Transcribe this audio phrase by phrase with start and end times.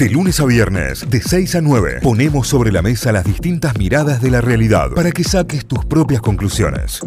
[0.00, 4.22] De lunes a viernes, de 6 a 9, ponemos sobre la mesa las distintas miradas
[4.22, 7.02] de la realidad para que saques tus propias conclusiones.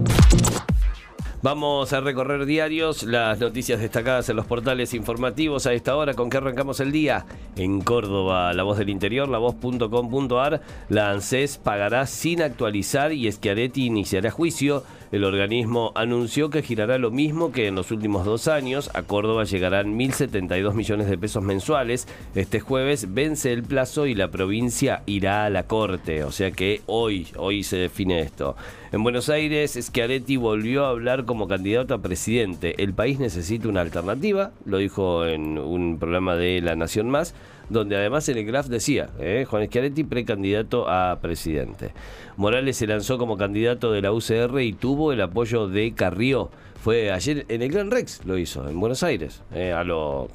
[1.42, 6.14] Vamos a recorrer diarios, las noticias destacadas en los portales informativos a esta hora.
[6.14, 7.26] ¿Con qué arrancamos el día?
[7.56, 14.30] En Córdoba, La Voz del Interior, lavoz.com.ar, la ANSES pagará sin actualizar y Schiaretti iniciará
[14.30, 14.84] juicio.
[15.14, 18.90] El organismo anunció que girará lo mismo que en los últimos dos años.
[18.96, 22.08] A Córdoba llegarán 1.072 millones de pesos mensuales.
[22.34, 26.24] Este jueves vence el plazo y la provincia irá a la corte.
[26.24, 28.56] O sea que hoy, hoy se define esto.
[28.92, 32.82] En Buenos Aires, Schiaretti volvió a hablar como candidato a presidente.
[32.82, 37.36] El país necesita una alternativa, lo dijo en un programa de La Nación Más
[37.70, 41.92] donde además en el graph decía, eh, Juan Schiaretti precandidato a presidente.
[42.38, 46.50] Morales se lanzó como candidato de la UCR y tuvo el apoyo de Carrió.
[46.82, 50.30] Fue ayer en el Gran Rex, lo hizo, en Buenos Aires, eh, a lo,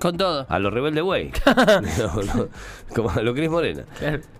[0.00, 0.46] con todo.
[0.48, 1.30] A los rebelde güey.
[2.94, 3.84] como a lo Cris Morena.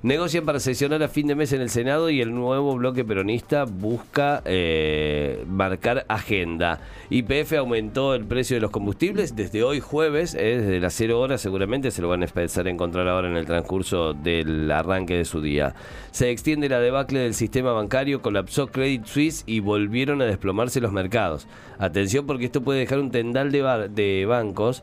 [0.02, 3.64] Negocian para sesionar a fin de mes en el Senado y el nuevo bloque peronista
[3.64, 6.80] busca eh, marcar agenda.
[7.10, 11.40] YPF aumentó el precio de los combustibles desde hoy jueves, eh, desde las 0 horas
[11.40, 15.24] seguramente se lo van a empezar a encontrar ahora en el transcurso del arranque de
[15.24, 15.74] su día.
[16.10, 20.92] Se extiende la debacle del sistema bancario, colapsó Credit Suisse y volvieron a desplomarse los
[20.92, 21.46] mercados.
[21.78, 24.82] Atención porque esto puede dejar un tendal de, de bancos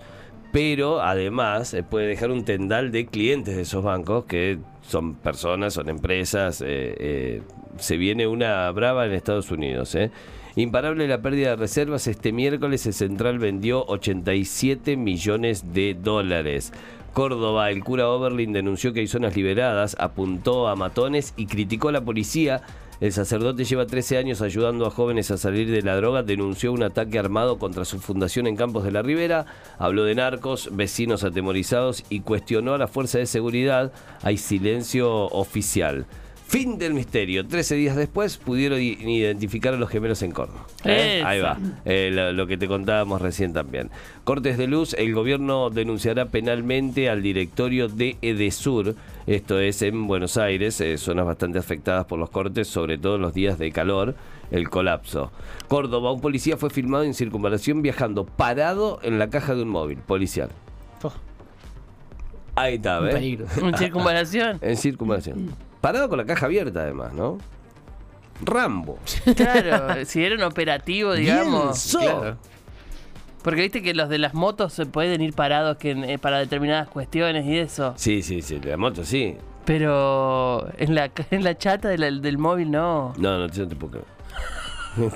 [0.51, 5.73] pero además eh, puede dejar un tendal de clientes de esos bancos que son personas,
[5.73, 6.61] son empresas.
[6.61, 7.41] Eh, eh,
[7.77, 9.95] se viene una brava en Estados Unidos.
[10.55, 12.07] Imparable la pérdida de reservas.
[12.07, 16.73] Este miércoles el central vendió 87 millones de dólares.
[17.13, 21.91] Córdoba, el cura Oberlin denunció que hay zonas liberadas, apuntó a matones y criticó a
[21.91, 22.61] la policía
[22.99, 26.81] el sacerdote lleva 13 años ayudando a jóvenes a salir de la droga, denunció un
[26.81, 29.45] ataque armado contra su fundación en Campos de la Ribera,
[29.77, 33.91] habló de narcos, vecinos atemorizados y cuestionó a la fuerza de seguridad.
[34.23, 36.05] Hay silencio oficial.
[36.47, 37.45] Fin del misterio.
[37.45, 40.65] Trece días después pudieron identificar a los gemelos en Córdoba.
[40.85, 41.21] ¿Eh?
[41.25, 41.57] Ahí va.
[41.83, 43.89] Eh, lo, que te contábamos recién también.
[44.23, 44.93] Cortes de luz.
[44.93, 48.95] El gobierno denunciará penalmente al directorio de Edesur.
[49.25, 53.23] Esto es en Buenos Aires, eh, zonas bastante afectadas por los cortes, sobre todo en
[53.23, 54.15] los días de calor,
[54.49, 55.33] el colapso.
[55.67, 59.97] Córdoba, un policía fue filmado en circunvalación viajando parado en la caja de un móvil
[59.97, 60.47] policial.
[61.03, 61.11] Oh.
[62.55, 63.15] Ahí está, ¿ves?
[63.15, 64.59] ¿En circunvalación?
[64.61, 65.66] en circunvalación.
[65.87, 67.37] Parado con la caja abierta, además, ¿no?
[68.43, 68.99] Rambo.
[69.37, 71.95] Claro, si era un operativo, digamos.
[71.97, 72.35] Claro.
[73.41, 76.89] Porque viste que los de las motos se pueden ir parados que, eh, para determinadas
[76.89, 77.93] cuestiones y eso.
[77.95, 79.37] Sí, sí, sí, de la moto sí.
[79.63, 83.13] Pero en la, en la chata del, móvil no.
[83.17, 84.05] No, no, puedo creer.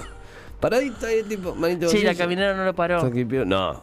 [0.62, 1.90] Paradito ahí, tipo, manito.
[1.90, 3.12] Sí, la caminera no lo paró.
[3.46, 3.82] No,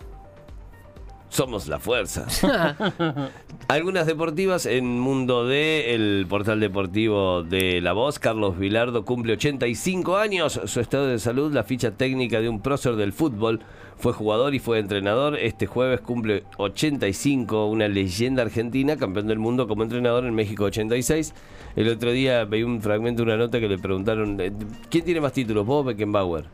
[1.29, 2.27] somos la fuerza.
[3.69, 8.19] Algunas deportivas en Mundo D, el portal deportivo de La Voz.
[8.19, 10.61] Carlos Vilardo cumple 85 años.
[10.65, 13.61] Su estado de salud, la ficha técnica de un prócer del fútbol.
[13.99, 15.37] Fue jugador y fue entrenador.
[15.37, 21.35] Este jueves cumple 85, una leyenda argentina, campeón del mundo como entrenador en México 86.
[21.77, 24.53] El otro día veí un fragmento de una nota que le preguntaron: eh,
[24.89, 26.45] ¿Quién tiene más títulos, vos o Beckenbauer?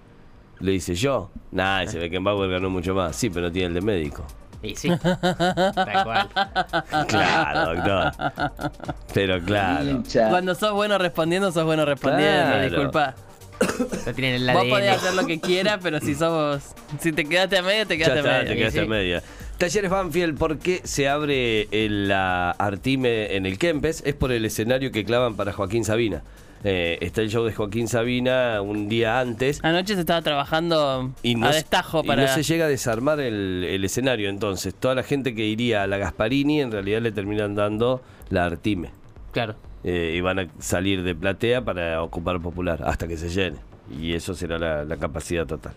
[0.60, 1.30] Le dice yo.
[1.52, 3.14] Nah, ese Beckenbauer ganó mucho más.
[3.14, 4.24] Sí, pero no tiene el de médico.
[4.64, 4.90] Y sí.
[4.98, 6.28] Tal cual.
[7.06, 8.12] Claro, doctor.
[9.12, 10.02] Pero claro.
[10.30, 12.60] Cuando sos bueno respondiendo, sos bueno respondiendo.
[12.62, 13.14] Disculpa.
[13.60, 16.62] Vos podés hacer lo que quieras, pero si somos.
[17.00, 18.44] Si te quedaste a media, te quedaste a media.
[18.46, 19.22] Te quedaste a media.
[19.58, 24.02] Talleres Banfield, ¿por qué se abre la Artime en el Kempes?
[24.04, 26.22] Es por el escenario que clavan para Joaquín Sabina.
[26.66, 29.62] Eh, está el show de Joaquín Sabina un día antes.
[29.62, 32.22] Anoche se estaba trabajando a destajo para.
[32.22, 35.86] Y no se llega a desarmar el, escenario, entonces toda la gente que iría a
[35.86, 38.90] la Gasparini en realidad le terminan dando la Artime.
[39.32, 39.56] Claro.
[39.84, 43.58] Eh, y van a salir de platea para ocupar popular hasta que se llene.
[44.00, 45.74] Y eso será la capacidad total.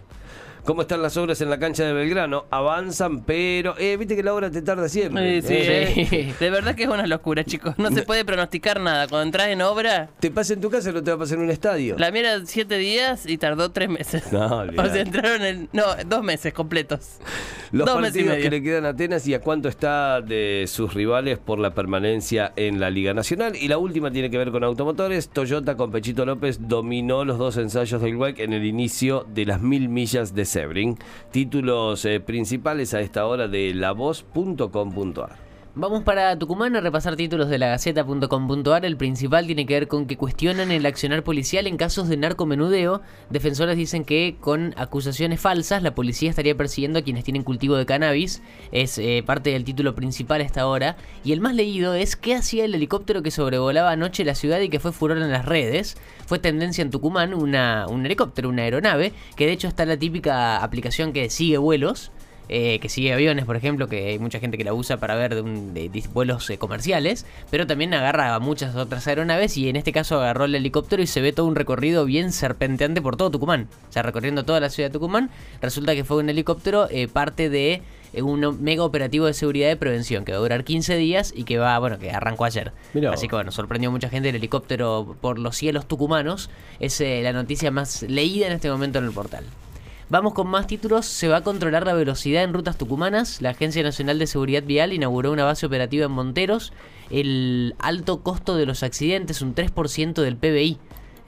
[0.67, 2.43] ¿Cómo están las obras en la cancha de Belgrano?
[2.49, 3.75] Avanzan, pero.
[3.77, 5.41] Eh, viste que la obra te tarda siempre.
[5.41, 6.33] Sí, eh.
[6.41, 7.75] De verdad que es una locura, chicos.
[7.77, 9.07] No se puede pronosticar nada.
[9.07, 10.09] Cuando entras en obra.
[10.19, 11.95] Te pasa en tu casa, no te va a pasar en un estadio.
[11.97, 14.29] La mía siete días y tardó tres meses.
[14.33, 15.69] No, O sea, entraron en.
[15.71, 17.19] No, dos meses completos.
[17.71, 21.37] Los dos partidos que le quedan a Atenas y a cuánto está de sus rivales
[21.37, 23.55] por la permanencia en la Liga Nacional.
[23.55, 25.29] Y la última tiene que ver con automotores.
[25.29, 29.61] Toyota con Pechito López dominó los dos ensayos del WEC en el inicio de las
[29.61, 30.97] mil millas de Sebring.
[31.31, 35.46] Títulos eh, principales a esta hora de lavoz.com.ar.
[35.79, 38.83] Vamos para Tucumán a repasar títulos de la Gaceta.com.ar.
[38.83, 43.03] El principal tiene que ver con que cuestionan el accionar policial en casos de narcomenudeo.
[43.29, 47.85] Defensores dicen que con acusaciones falsas la policía estaría persiguiendo a quienes tienen cultivo de
[47.85, 48.41] cannabis.
[48.71, 50.97] Es eh, parte del título principal a esta hora.
[51.23, 54.69] Y el más leído es qué hacía el helicóptero que sobrevolaba anoche la ciudad y
[54.69, 55.95] que fue furor en las redes.
[56.25, 60.57] Fue tendencia en Tucumán una, un helicóptero, una aeronave, que de hecho está la típica
[60.57, 62.11] aplicación que sigue vuelos.
[62.49, 65.35] Eh, que sigue aviones, por ejemplo, que hay mucha gente que la usa para ver
[65.35, 69.67] de, un, de, de vuelos eh, comerciales, pero también agarra a muchas otras aeronaves y
[69.67, 73.17] en este caso agarró el helicóptero y se ve todo un recorrido bien serpenteante por
[73.17, 73.67] todo Tucumán.
[73.89, 75.29] O sea, recorriendo toda la ciudad de Tucumán,
[75.61, 77.81] resulta que fue un helicóptero eh, parte de
[78.15, 81.57] un mega operativo de seguridad de prevención que va a durar 15 días y que
[81.57, 82.71] va, bueno, que arrancó ayer.
[82.93, 83.11] Mirá.
[83.11, 86.49] Así que bueno, sorprendió a mucha gente el helicóptero por los cielos tucumanos.
[86.79, 89.43] Es la noticia más leída en este momento en el portal.
[90.09, 91.05] Vamos con más títulos.
[91.05, 93.41] Se va a controlar la velocidad en rutas tucumanas.
[93.41, 96.71] La Agencia Nacional de Seguridad Vial inauguró una base operativa en Monteros.
[97.09, 100.77] El alto costo de los accidentes, un 3% del PBI.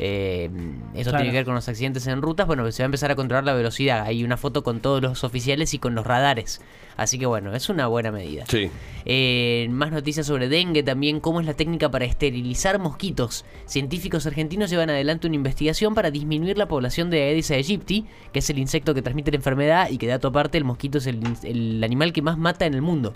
[0.01, 0.50] Eh,
[0.94, 1.18] eso Claro.
[1.18, 2.48] tiene que ver con los accidentes en rutas.
[2.48, 4.04] Bueno, se va a empezar a controlar la velocidad.
[4.06, 6.62] Hay una foto con todos los oficiales y con los radares.
[6.96, 8.46] Así que bueno, es una buena medida.
[8.48, 8.69] Sí.
[9.06, 13.44] Eh, más noticias sobre dengue también, cómo es la técnica para esterilizar mosquitos.
[13.66, 18.50] Científicos argentinos llevan adelante una investigación para disminuir la población de Aedes aegypti, que es
[18.50, 21.84] el insecto que transmite la enfermedad y que dato aparte el mosquito es el, el
[21.84, 23.13] animal que más mata en el mundo.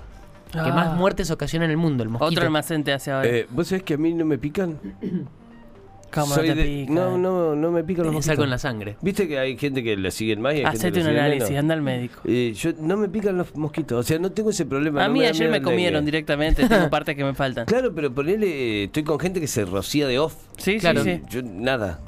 [0.52, 0.68] Que Ah.
[0.74, 2.30] más muertes ocasiona en el mundo, el mosquito.
[2.32, 3.28] Otro almacén te hace ahora.
[3.28, 4.80] Eh, ¿Vos sabés que a mí no me pican?
[6.14, 6.94] ¿Cómo Soy no te de- pica?
[6.94, 8.62] No, no, no me pican los Tenés algo en la mosquitos.
[8.72, 8.96] sangre.
[9.02, 11.50] ¿Viste que hay gente que le siguen más y hay gente Hacete que un análisis,
[11.50, 11.60] menos?
[11.60, 12.22] anda al médico.
[12.26, 15.04] Eh, yo no me pican los mosquitos, o sea, no tengo ese problema.
[15.04, 17.66] A no mí da ayer miedo me el comieron directamente, tengo partes que me faltan.
[17.66, 20.36] Claro, pero ponele, estoy con gente que se rocía de off.
[20.58, 21.04] Sí, Claro.
[21.04, 21.22] sí, sí.
[21.30, 22.00] Yo nada.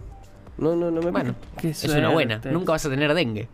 [0.57, 1.61] No, no, no me Bueno, pican.
[1.61, 2.35] Qué es una buena.
[2.35, 2.51] suerte.
[2.51, 3.47] Nunca vas a tener dengue.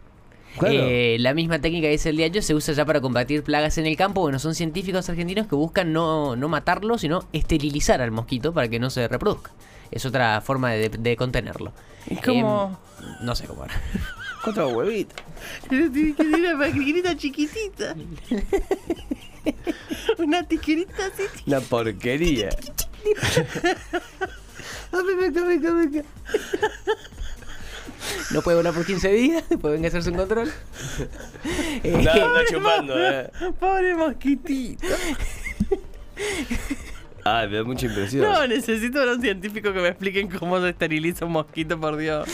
[0.59, 0.75] Claro.
[0.77, 3.95] Eh, la misma técnica dice el diario se usa ya para combatir plagas en el
[3.95, 4.19] campo.
[4.19, 8.77] Bueno, son científicos argentinos que buscan no, no matarlo, sino esterilizar al mosquito para que
[8.77, 9.51] no se reproduzca.
[9.91, 11.73] Es otra forma de, de contenerlo.
[12.07, 12.79] ¿Y cómo?
[12.99, 13.73] Em, no sé cómo era.
[14.43, 15.19] Cuatro huevitos.
[15.69, 17.95] Tiene que tener una tijerita chiquitita.
[20.17, 21.23] una tijerita así.
[21.45, 22.49] Una porquería.
[28.31, 30.51] No puede volar por 15 días, después venga a hacerse un control.
[31.83, 33.29] Eh, No, anda chupando, eh.
[33.59, 34.87] Pobre mosquitito.
[37.23, 38.23] Ay, me da mucha impresión.
[38.23, 41.97] No, necesito ver a un científico que me expliquen cómo se esteriliza un mosquito, por
[41.97, 42.27] Dios.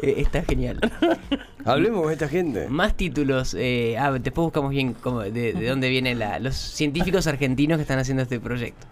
[0.00, 0.78] eh, está genial.
[1.64, 2.68] Hablemos con esta gente.
[2.68, 3.54] Más títulos.
[3.58, 7.82] eh, ah, después buscamos bien cómo- de, de dónde vienen la- los científicos argentinos que
[7.82, 8.86] están haciendo este proyecto.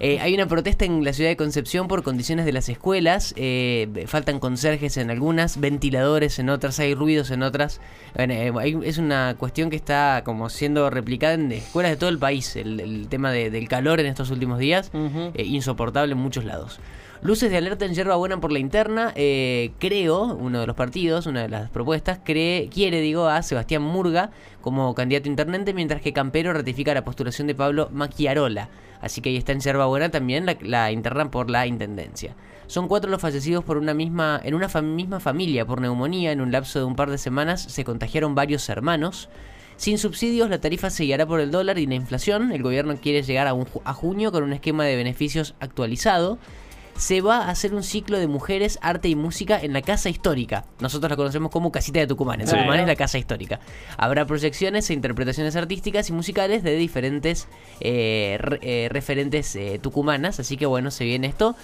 [0.00, 3.32] Eh, hay una protesta en la ciudad de Concepción por condiciones de las escuelas.
[3.36, 7.80] eh, faltan conserjes en algunas, ventiladores en otras, hay ruidos en otras.
[8.14, 12.10] Bueno, eh, hay- es una cuestión que está como siendo replicada en escuelas de todo
[12.10, 12.56] el país.
[12.56, 14.90] El, el tema de- del calor en estos últimos días,
[15.34, 16.80] eh, insoportable en muchos lados.
[17.24, 19.10] Luces de alerta en Yerba Buena por la interna.
[19.16, 24.30] eh, creo, uno de los partidos, una de las propuestas, quiere, digo, a Sebastián Murga
[24.60, 28.68] como candidato intendente, mientras que Campero ratifica la postulación de Pablo Macchiarola.
[29.00, 32.36] Así que ahí está en Yerba Buena también la, interna por la intendencia.
[32.66, 36.30] Son cuatro los fallecidos por una misma, en una misma familia por neumonía.
[36.30, 39.30] En un lapso de un par de semanas se contagiaron varios hermanos.
[39.76, 42.52] Sin subsidios, la tarifa se guiará por el dólar y la inflación.
[42.52, 46.38] El gobierno quiere llegar a junio con un esquema de beneficios actualizado.
[46.96, 50.64] Se va a hacer un ciclo de mujeres, arte y música en la Casa Histórica.
[50.80, 52.40] Nosotros la conocemos como Casita de Tucumán.
[52.40, 52.54] En Sí.
[52.54, 53.58] Tucumán es la Casa Histórica.
[53.98, 57.48] Habrá proyecciones e interpretaciones artísticas y musicales de diferentes
[57.80, 60.38] eh, re- eh, referentes eh, tucumanas.
[60.38, 61.56] Así que bueno, se viene esto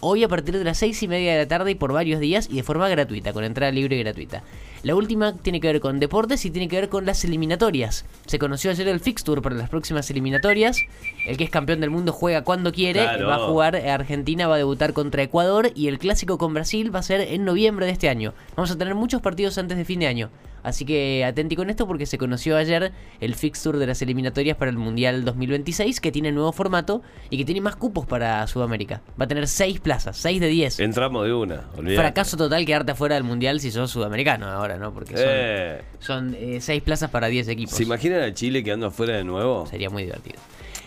[0.00, 2.48] hoy a partir de las seis y media de la tarde y por varios días
[2.50, 4.42] y de forma gratuita, con entrada libre y gratuita.
[4.84, 8.04] La última tiene que ver con deportes y tiene que ver con las eliminatorias.
[8.26, 10.78] Se conoció ayer el fixture para las próximas eliminatorias.
[11.26, 13.00] El que es campeón del mundo juega cuando quiere.
[13.00, 13.28] Claro.
[13.28, 16.98] Va a jugar Argentina, va a debutar contra Ecuador y el clásico con Brasil va
[16.98, 18.34] a ser en noviembre de este año.
[18.56, 20.28] Vamos a tener muchos partidos antes de fin de año.
[20.64, 22.90] Así que atenti con esto porque se conoció ayer
[23.20, 27.44] el fixture de las eliminatorias para el Mundial 2026 que tiene nuevo formato y que
[27.44, 29.02] tiene más cupos para Sudamérica.
[29.20, 30.80] Va a tener 6 plazas, 6 de 10.
[30.80, 31.64] Entramos de una.
[31.76, 31.96] olvidate.
[31.96, 34.92] Fracaso total quedarte afuera del Mundial si sos sudamericano ahora, ¿no?
[34.92, 37.74] Porque son, Eh, son 6 plazas para 10 equipos.
[37.74, 39.66] ¿Se imaginan a Chile quedando afuera de nuevo?
[39.66, 40.38] Sería muy divertido.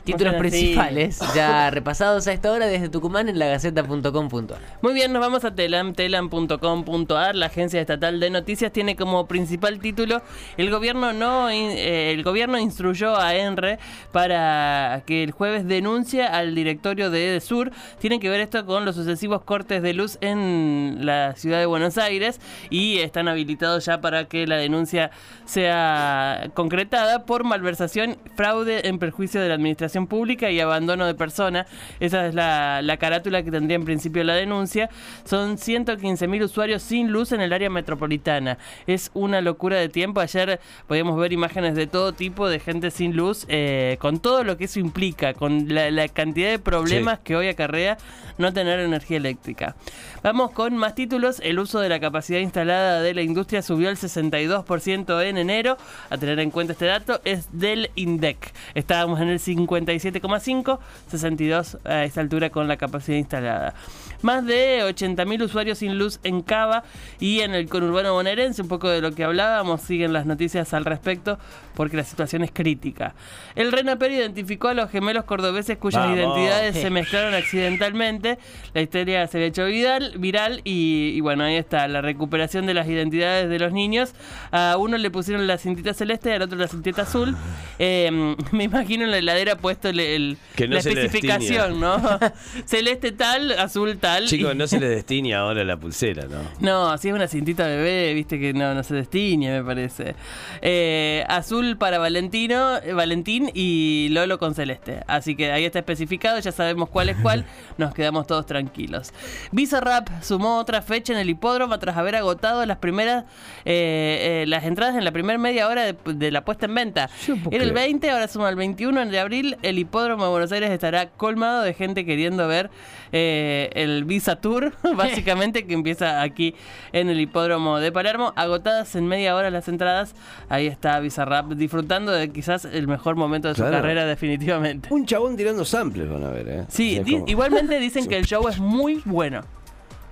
[0.08, 4.60] Títulos principales ya repasados a esta hora desde Tucumán en lagaceta.com.ar.
[4.82, 7.36] Muy bien, nos vamos a telam, telam.com.ar.
[7.36, 10.22] La agencia estatal de noticias tiene como principal título
[10.58, 13.80] el gobierno no eh, el gobierno instruyó a ENRE
[14.12, 17.72] para que el jueves denuncie al directorio de EDESUR.
[18.00, 21.98] Tiene que ver esto con los sucesivos cortes de luz en la ciudad de Buenos
[21.98, 25.12] Aires y están habilitados ya para que la denuncia
[25.46, 31.66] sea concretada por malversación, fraude en perjuicio de la administración pública y abandono de persona.
[32.00, 34.90] Esa es la, la carátula que tendría en principio la denuncia.
[35.26, 38.60] Son 115.000 usuarios sin luz en el área metropolitana.
[38.86, 40.20] Es una locura de tiempo.
[40.20, 44.58] Ayer podíamos ver imágenes de todo tipo de gente sin luz, eh, con todo lo
[44.58, 47.22] que eso implica, con la, la cantidad de problemas Sí.
[47.24, 47.98] que hoy acarrea
[48.38, 49.76] no tener energía eléctrica.
[50.22, 51.40] Vamos con más títulos.
[51.40, 55.78] El uso de la capacidad instalada de la industria subió al 62% en enero.
[56.10, 58.54] A tener en cuenta este dato es del INDEC.
[58.76, 59.40] Estábamos en el
[59.88, 60.80] 57,5,
[61.10, 63.74] 62 a esta altura con la capacidad instalada.
[64.22, 66.84] Más de 80.000 usuarios sin luz en Cava
[67.20, 70.86] y en el conurbano bonaerense, un poco de lo que hablábamos, siguen las noticias al
[70.86, 71.38] respecto
[71.76, 73.14] porque la situación es crítica.
[73.56, 76.18] El RENAPER identificó a los gemelos cordobeses cuyas Vamos.
[76.18, 78.40] identidades se mezclaron accidentalmente.
[78.74, 82.74] La historia se había hecho viral, viral y, y bueno, ahí está, la recuperación de
[82.74, 84.14] las identidades de los niños.
[84.52, 87.38] A uno le pusieron la cintita celeste y al otro la cintita azul.
[87.78, 88.10] Eh,
[88.52, 92.02] me imagino en la heladera puesto el, el- Que no la se le especificación, ¿no?
[92.66, 94.26] celeste tal, azul tal.
[94.26, 96.38] Chicos, y- no se les destine ahora la pulsera, ¿no?
[96.60, 100.16] no, si es una cintita bebé, viste que no, no se destiñe, me parece.
[100.62, 105.02] Eh, azul para Valentino, eh, Valentín y Lolo con celeste.
[105.08, 107.46] Así que ahí está especificado, ya sabemos cuál es cuál,
[107.78, 109.14] nos quedamos todos tranquilos.
[109.52, 113.26] Bizarrap sumó otra fecha en el hipódromo tras haber agotado las primeras
[113.66, 117.10] eh, las entradas en la primera media hora de, de la puesta en venta.
[117.28, 117.74] Era el creer.
[117.74, 119.58] 20, ahora suma el 21 de abril.
[119.68, 122.70] El hipódromo de Buenos Aires estará colmado de gente queriendo ver
[123.12, 126.56] eh, el Visa Tour, básicamente, que empieza aquí
[126.94, 128.34] en el hipódromo de Palermo.
[128.36, 130.16] Agotadas en media hora las entradas.
[130.50, 134.94] Ahí está Bizarrap disfrutando de quizás el mejor momento de su carrera, definitivamente.
[134.94, 136.66] Un chabón tirando samples van a ver, ¿eh?
[136.70, 139.42] Sí, Es di- como- igualmente dicen que el show es muy bueno.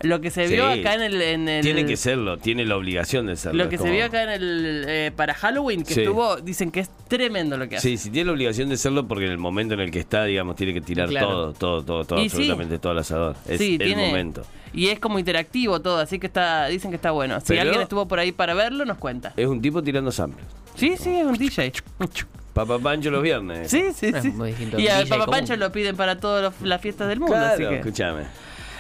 [0.05, 0.79] Lo que se vio Sí.
[0.79, 3.63] acá en el, en el- Tiene que serlo, tiene la obligación de serlo.
[3.63, 6.01] Lo que se vio acá en el eh, para Halloween que Sí.
[6.01, 7.89] estuvo, dicen que es tremendo lo que hace.
[7.89, 10.24] Sí, sí, tiene la obligación de serlo porque en el momento en el que está,
[10.25, 11.27] digamos, tiene que tirar Claro.
[11.27, 12.35] todo, todo, todo, todo, Y sí.
[12.38, 13.35] absolutamente todo al asador.
[13.47, 14.43] Es Sí, el tiene- momento.
[14.74, 17.39] Y es como interactivo todo, así que está, dicen que está bueno.
[17.39, 19.33] Si Pero- alguien estuvo por ahí para verlo, nos cuenta.
[19.38, 20.45] Es un tipo tirando samples.
[20.75, 21.71] Sí, sí, es un DJ.
[22.53, 23.69] Papá Pancho los viernes.
[23.71, 24.33] Sí, sí, sí.
[24.77, 25.25] Y a Papá.
[25.27, 27.75] Pancho lo piden para todas las fiestas del mundo, así Claro, que.
[27.79, 28.24] escúchame.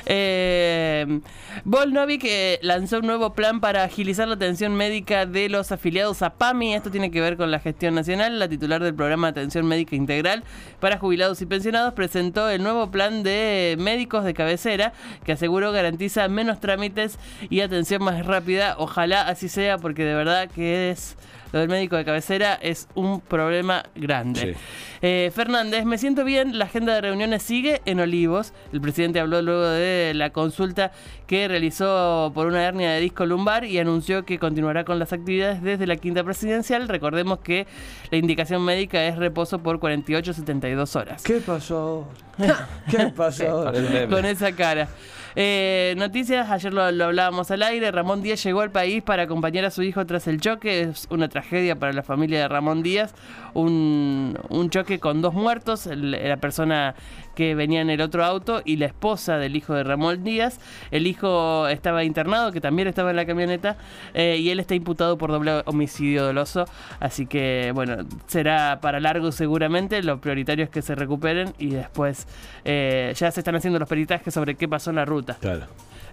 [0.05, 0.64] Eh,
[1.03, 6.75] Eh, lanzó un nuevo plan para agilizar la atención médica de los afiliados a PAMI.
[6.75, 8.39] Esto tiene que ver con la gestión nacional.
[8.39, 10.43] La titular del programa atención médica integral
[10.79, 16.27] para jubilados y pensionados presentó el nuevo plan de médicos de cabecera que aseguró garantiza
[16.27, 18.75] menos trámites y atención más rápida.
[18.77, 21.17] Ojalá así sea porque de verdad que es...
[21.55, 24.41] Lo del médico de cabecera es un problema grande.
[24.41, 24.59] Sí.
[25.01, 28.51] Eh, Fernández, me siento bien, la agenda de reuniones sigue en Olivos.
[28.73, 30.91] El presidente habló luego de la consulta
[31.27, 35.61] que realizó por una hernia de disco lumbar y anunció que continuará con las actividades
[35.61, 36.89] desde la quinta presidencial.
[36.89, 37.67] Recordemos que
[38.11, 41.23] la indicación médica es reposo por 48-72 horas.
[41.23, 42.05] ¿Qué pasó?
[42.91, 43.71] ¿Qué pasó?
[44.09, 44.89] Con esa cara.
[45.37, 49.65] Eh, noticias, ayer lo, lo hablábamos al aire, Ramón Díaz llegó al país para acompañar
[49.65, 53.13] a su hijo tras el choque, es una tragedia para la familia de Ramón Díaz,
[53.53, 56.95] un, un choque con dos muertos, la persona
[57.35, 60.59] que venía en el otro auto y la esposa del hijo de Ramón Díaz,
[60.91, 63.77] el hijo estaba internado, que también estaba en la camioneta,
[64.13, 66.65] eh, y él está imputado por doble homicidio doloso,
[66.99, 72.27] así que bueno, será para largo seguramente, lo prioritario es que se recuperen y después
[72.63, 75.37] eh, ya se están haciendo los peritajes sobre qué pasó en la ruta.
[75.39, 75.65] Claro.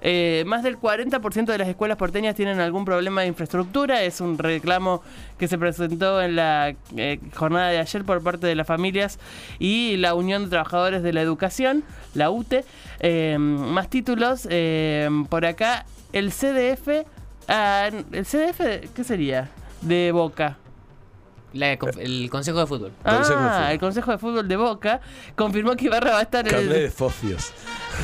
[0.04, 4.02] Eh, más del 40% de las escuelas porteñas tienen algún problema de infraestructura.
[4.02, 5.02] Es un reclamo
[5.38, 9.18] que se presentó en la eh, jornada de ayer por parte de las familias
[9.58, 12.64] y la Unión de Trabajadores de la Educación, la UTE.
[13.00, 15.86] Eh, más títulos eh, por acá.
[16.12, 17.06] El CDF.
[17.48, 19.50] ah, ¿El CDF qué sería?
[19.80, 20.58] De Boca.
[21.52, 22.92] La el Consejo de Fútbol.
[23.02, 23.72] Consejo de ah, Fútbol.
[23.72, 25.00] el Consejo de Fútbol de Boca
[25.36, 27.52] confirmó que Ibarra va a estar en Carnet el, de fofios.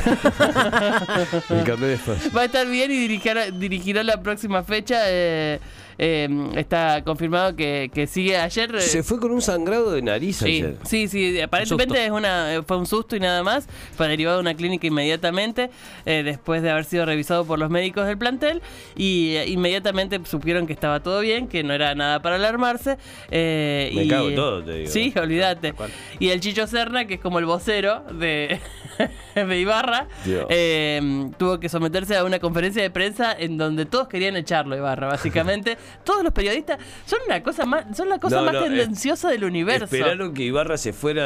[1.51, 2.37] el carnet de fofios.
[2.37, 5.03] Va a estar bien y dirigirá, dirigirá la próxima fecha.
[5.07, 5.61] eh,
[5.99, 8.75] eh, está confirmado que, que sigue ayer.
[8.77, 10.45] eh, Se fue con un sangrado de nariz Sí.
[10.63, 10.77] ayer.
[10.85, 13.67] Sí, sí, aparentemente es una, eh, fue un susto y nada más.
[13.97, 15.71] Fue derivado a una clínica inmediatamente,
[16.07, 18.63] eh, después de haber sido revisado por los médicos del plantel.
[18.97, 22.97] Y eh, inmediatamente supieron que estaba todo bien, que no era nada para alarmarse.
[23.31, 24.91] eh, Me y, cago en todo, te digo.
[24.91, 25.75] Sí, olvídate.
[26.19, 28.61] Y el Chicho Serna, que es como el vocero de,
[29.35, 34.37] de Ibarra, eh, tuvo que someterse a una conferencia de prensa en donde todos querían
[34.37, 35.79] echarlo, Ibarra, básicamente.
[36.05, 39.45] todos los periodistas son una cosa más, son la cosa No, más no, tendenciosa del
[39.45, 39.85] universo.
[39.85, 41.25] Esperaron que Ibarra se fuera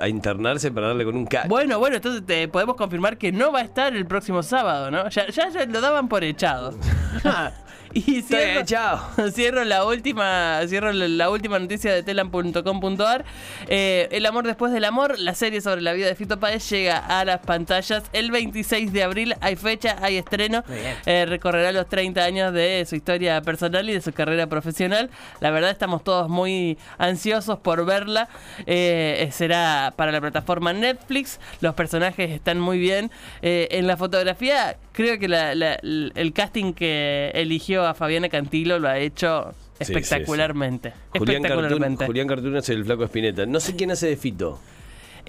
[0.00, 1.48] a, a internarse para darle con un cacho.
[1.48, 5.08] Bueno, bueno, entonces te podemos confirmar que no va a estar el próximo sábado, ¿no?
[5.08, 6.74] Ya, ya, ya lo daban por echado.
[7.92, 9.30] y Está cierro, echado.
[9.32, 13.24] cierro la última, cierro la, la última noticia de telam.com.ar.
[13.68, 16.98] Eh, el amor después del amor, la serie sobre la vida de Fito Páez llega
[17.10, 19.34] a las pantallas el 26 de abril.
[19.40, 20.62] Hay fecha, hay estreno.
[21.06, 25.10] Eh, recorrerá los 30 años de su historia personal y de su carrera profesional.
[25.40, 28.28] La verdad estamos todos muy ansiosos por verla.
[28.66, 31.40] Eh, será para la plataforma Netflix.
[31.60, 33.10] Los personajes están muy bien.
[33.42, 38.78] Eh, en la fotografía, creo que la- la- el casting que eligió a Fabiana Cantilo
[38.78, 40.92] lo ha hecho Sí, sí, espectacularmente.
[41.16, 42.06] Julián espectacularmente.
[42.06, 43.46] Julián Cartoon es el flaco Espineta.
[43.46, 44.60] No sé quién hace de Fito.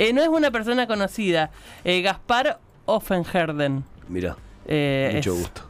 [0.02, 1.52] Eh, no es una persona conocida.
[1.84, 3.84] Eh, Gaspar Offenherden.
[4.10, 4.36] Mira,
[4.68, 5.62] Eh, mucho es- gusto.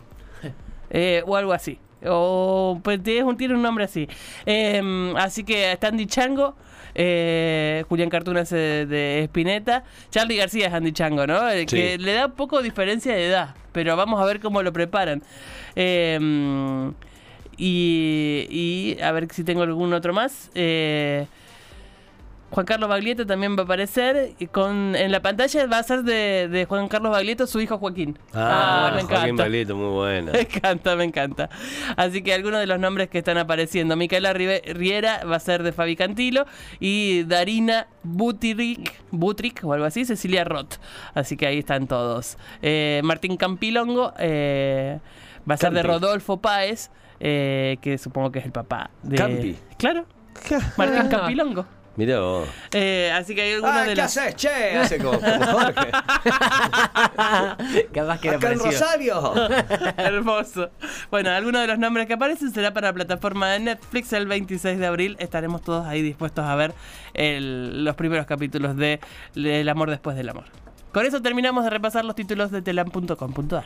[0.90, 1.80] Eh, o algo así.
[2.06, 4.08] O pues, tiene un, tiene un nombre así.
[4.46, 6.56] Eh, así que está Andy Chango.
[6.96, 9.84] eh, Julián Cartuna es de, de Spinetta.
[10.10, 11.40] Charlie García es Andy Chango, ¿no?
[11.52, 11.66] Sí.
[11.66, 13.56] Que le da un poco diferencia de edad.
[13.72, 15.24] Pero vamos a ver cómo lo preparan.
[15.76, 16.92] Eh,
[17.58, 20.50] y, y a ver si tengo algún otro más.
[20.56, 21.28] Eh,
[22.52, 24.34] Juan Carlos Baglietto también va a aparecer.
[24.38, 27.78] Y con, en la pantalla va a ser de, de Juan Carlos Baglietto su hijo
[27.78, 28.20] Joaquín.
[28.34, 29.44] Ah, me Joaquín encanta.
[29.44, 30.32] Baglietto, muy buena.
[30.42, 31.50] Me encanta, me encanta.
[31.96, 33.96] Así que algunos de los nombres que están apareciendo.
[33.96, 36.46] Micaela Riera va a ser de Fabi Cantilo
[36.80, 40.76] y Darina Butrick, Butrick o algo así, Cecilia Roth.
[41.14, 42.38] Así que ahí están todos.
[42.62, 45.00] Eh, Martín Campilongo eh,
[45.50, 45.84] va a ser de.
[45.84, 46.90] Rodolfo Páez,
[47.20, 49.16] eh, que supongo que es el papá de...
[49.18, 49.56] Campi.
[49.78, 50.06] Claro.
[50.78, 51.66] Martín Campilongo.
[51.98, 52.48] Mirá vos.
[52.74, 54.18] Eh, así que hay algunos Ah, de ¿qué los...
[54.18, 54.78] haces, che?
[54.78, 55.92] Hace como, como Jorge.
[57.94, 58.60] Capaz que era Acá en.
[58.60, 59.34] Rosario.
[59.98, 60.70] Hermoso.
[61.10, 64.80] Bueno, algunos de los nombres que aparecen será para la plataforma de Netflix el 26
[64.80, 65.18] de abril.
[65.20, 66.74] Estaremos todos ahí dispuestos a ver
[67.14, 69.02] el- los primeros capítulos de
[69.36, 70.46] El amor después del amor.
[70.94, 73.66] Con eso terminamos de repasar los títulos de telam.com.ar.